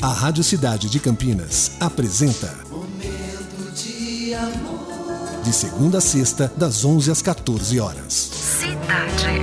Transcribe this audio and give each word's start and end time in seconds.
A 0.00 0.12
Rádio 0.12 0.44
Cidade 0.44 0.88
de 0.88 1.00
Campinas 1.00 1.72
apresenta 1.80 2.54
Momento 2.70 3.72
de 3.74 4.32
amor. 4.32 5.42
De 5.42 5.52
segunda 5.52 5.98
a 5.98 6.00
sexta, 6.00 6.52
das 6.56 6.84
11 6.84 7.10
às 7.10 7.20
14 7.20 7.80
horas. 7.80 8.12
Cidade. 8.12 9.42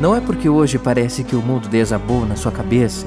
Não 0.00 0.16
é 0.16 0.20
porque 0.22 0.48
hoje 0.48 0.78
parece 0.78 1.22
que 1.22 1.36
o 1.36 1.42
mundo 1.42 1.68
desabou 1.68 2.24
na 2.24 2.36
sua 2.36 2.50
cabeça 2.50 3.06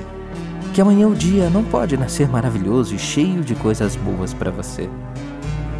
que 0.75 0.79
amanhã 0.79 1.07
o 1.07 1.15
dia 1.15 1.49
não 1.49 1.63
pode 1.63 1.97
nascer 1.97 2.29
maravilhoso 2.29 2.93
e 2.93 2.99
cheio 2.99 3.43
de 3.43 3.55
coisas 3.55 3.95
boas 3.95 4.31
para 4.31 4.51
você. 4.51 4.87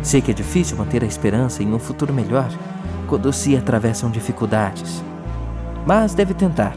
Sei 0.02 0.24
que 0.24 0.32
é 0.32 0.34
difícil 0.34 0.76
manter 0.76 1.04
a 1.04 1.08
esperança 1.08 1.62
em 1.62 1.72
um 1.72 1.78
futuro 1.78 2.12
melhor 2.12 2.50
se 3.32 3.56
atravessam 3.56 4.12
dificuldades, 4.12 5.04
mas 5.86 6.14
deve 6.14 6.34
tentar, 6.34 6.76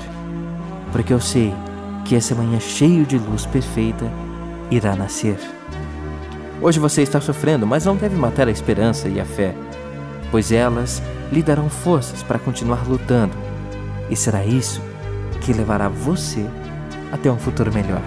porque 0.91 1.13
eu 1.13 1.21
sei 1.21 1.53
que 2.05 2.15
esse 2.15 2.33
amanhã 2.33 2.59
cheio 2.59 3.05
de 3.05 3.19
luz 3.19 3.45
perfeita 3.45 4.07
irá 4.71 4.97
nascer. 4.97 5.39
Hoje 6.61 6.79
você 6.79 7.03
está 7.03 7.21
sofrendo, 7.21 7.67
mas 7.67 7.85
não 7.85 7.97
deve 7.97 8.17
matar 8.17 8.49
a 8.49 8.51
esperança 8.51 9.09
e 9.09 9.21
a 9.21 9.25
fé, 9.25 9.55
pois 10.31 10.53
elas 10.53 11.03
lhe 11.31 11.43
darão 11.43 11.69
forças 11.69 12.23
para 12.23 12.39
continuar 12.39 12.89
lutando, 12.89 13.35
e 14.09 14.17
será 14.17 14.45
isso 14.45 14.81
que 15.41 15.53
levará 15.53 15.89
você 15.89 16.47
até 17.11 17.31
um 17.31 17.39
futuro 17.39 17.73
melhor. 17.73 18.03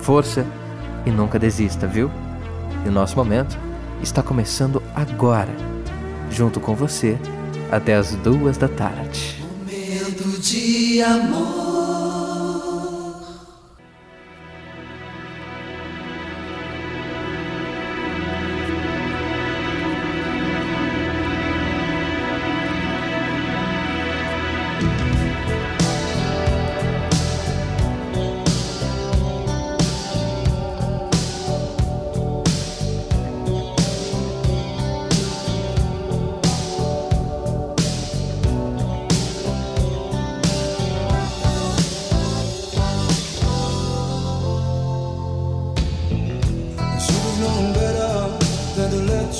Força 0.00 0.46
e 1.04 1.10
nunca 1.10 1.38
desista, 1.38 1.86
viu? 1.86 2.10
E 2.84 2.88
o 2.88 2.92
nosso 2.92 3.16
momento 3.16 3.58
está 4.02 4.22
começando 4.22 4.82
agora, 4.94 5.52
junto 6.38 6.60
com 6.60 6.72
você, 6.72 7.18
até 7.68 7.96
as 7.96 8.14
duas 8.14 8.56
da 8.56 8.68
tarde. 8.68 9.44
Momento 9.66 10.40
de 10.40 11.02
amor. 11.02 11.97